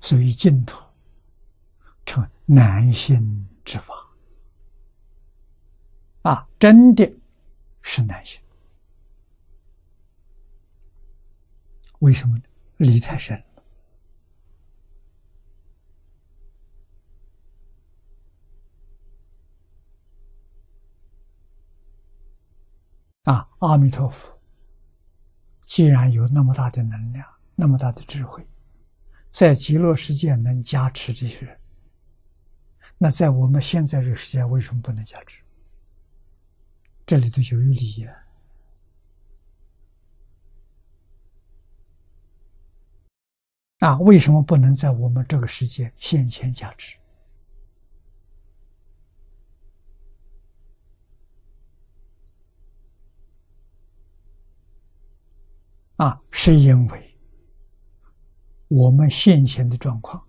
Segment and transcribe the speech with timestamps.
[0.00, 0.80] 所以净土
[2.04, 3.94] 成难行之法
[6.22, 7.12] 啊，真的
[7.82, 8.40] 是难行。
[12.00, 12.42] 为什么呢？
[12.76, 13.62] 理太深了
[23.32, 23.48] 啊！
[23.58, 24.38] 阿弥陀佛，
[25.62, 28.46] 既然有那么大的能量，那么大的智慧，
[29.36, 31.60] 在极乐世界能加持这些人，
[32.96, 35.42] 那在我们现在这个世界为什么不能加持？
[37.04, 38.16] 这里头就有理呀。
[43.80, 46.96] 啊，为什么不能在我们这个世界现前加持？
[55.96, 57.05] 啊，是因为
[58.68, 60.26] 我们现前的状况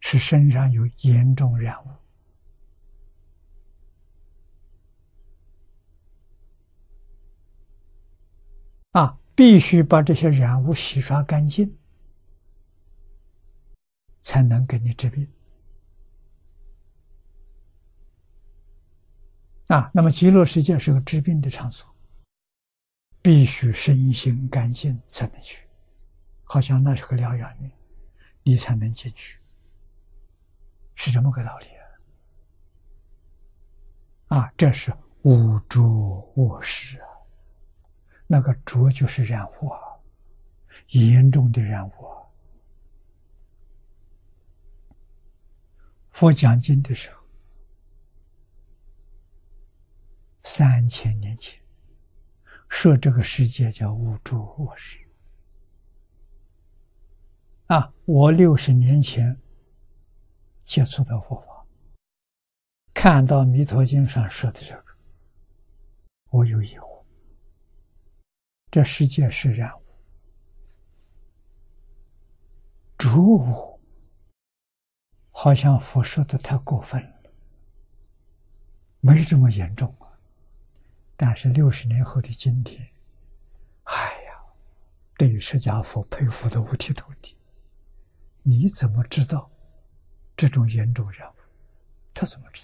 [0.00, 1.88] 是身上有严重染污
[8.92, 11.76] 啊，必须把这些染污洗刷干净。
[14.20, 15.30] 才能给你治病
[19.66, 19.90] 啊！
[19.92, 21.86] 那么极乐世界是个治病的场所，
[23.20, 25.63] 必须身心干净才能去，
[26.44, 27.72] 好像那是个疗养院，
[28.42, 29.40] 你才能进去，
[30.94, 31.66] 是这么个道理
[34.28, 34.52] 啊！
[34.56, 37.08] 这是污浊卧室啊，
[38.26, 39.70] 那个浊就是染污，
[40.88, 41.92] 严重的染污。
[46.10, 47.24] 佛讲经的时候，
[50.44, 51.60] 三千年前
[52.68, 55.03] 说这个世界叫无住卧室
[58.06, 59.40] 我六十年前
[60.66, 61.66] 接触到佛法，
[62.92, 64.94] 看到《弥陀经》上说的这个，
[66.28, 67.02] 我有疑惑：
[68.70, 69.82] 这世界是染污，
[72.98, 73.80] 浊污。
[75.30, 77.32] 好像佛说的太过分了，
[79.00, 80.12] 没这么严重啊。
[81.16, 82.86] 但是六十年后的今天，
[83.84, 84.44] 哎呀，
[85.16, 87.34] 对于释迦佛佩服的五体投地。
[88.46, 89.50] 你怎么知道
[90.36, 91.34] 这种严重人物？
[92.12, 92.62] 他怎么知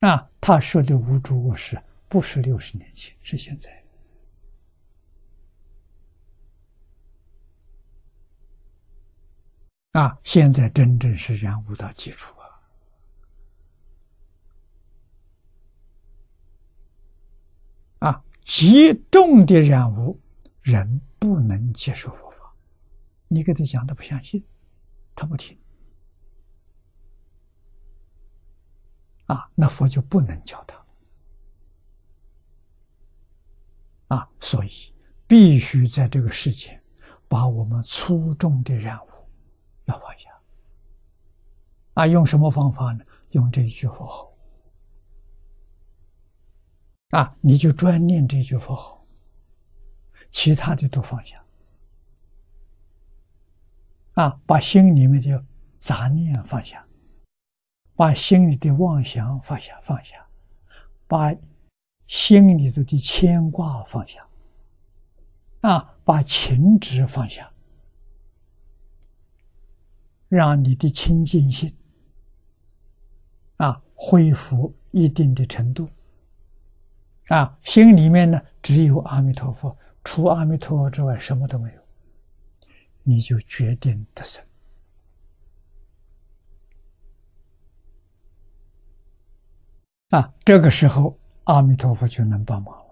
[0.00, 0.08] 道？
[0.08, 3.82] 啊，他说的无主无事，不是六十年前，是现在。
[9.92, 12.34] 啊，现在真正是染污的基础
[17.98, 18.10] 啊！
[18.10, 20.20] 啊，极重的染污，
[20.60, 22.39] 人不能接受佛法。
[23.32, 24.44] 你给他讲，他不相信，
[25.14, 25.56] 他不听。
[29.26, 30.84] 啊，那佛就不能教他。
[34.16, 34.70] 啊，所以
[35.28, 36.82] 必须在这个世间，
[37.28, 39.10] 把我们粗重的任务。
[39.84, 40.28] 要放下
[41.94, 42.06] 啊！
[42.06, 43.04] 用什么方法呢？
[43.30, 44.36] 用这一句佛号
[47.10, 47.36] 啊！
[47.40, 49.06] 你就专念这句佛号，
[50.32, 51.40] 其他的都放下
[54.14, 54.40] 啊！
[54.46, 55.44] 把心里面的
[55.78, 56.84] 杂念放下，
[57.94, 60.26] 把心里的妄想放下，放下，
[61.06, 61.34] 把
[62.06, 64.26] 心里头的牵挂放下
[65.60, 65.96] 啊！
[66.04, 67.50] 把情执放下。
[70.28, 71.76] 让你的清净心
[73.56, 75.88] 啊恢复一定的程度
[77.26, 81.80] 啊，心里面呢只有阿弥陀佛，除阿弥陀佛之外什么都没有，
[83.02, 84.44] 你就决定得胜
[90.10, 90.32] 啊。
[90.44, 92.89] 这个时候，阿弥陀佛就能帮忙了。